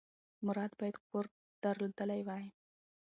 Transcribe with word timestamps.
مراد 0.45 0.71
باید 0.79 0.95
کور 1.05 1.25
درلودلی 1.63 2.21
وای. 2.27 2.45